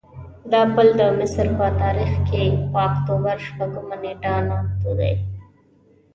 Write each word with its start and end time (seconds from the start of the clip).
دا 0.51 0.61
پل 0.73 0.87
د 0.99 1.01
مصر 1.19 1.47
په 1.57 1.67
تاریخ 1.81 2.11
کې 2.27 2.43
په 2.71 2.77
اکتوبر 2.89 3.35
شپږمه 3.47 3.95
نېټه 4.03 4.33
نامتو 4.47 4.91
دی. 4.99 5.13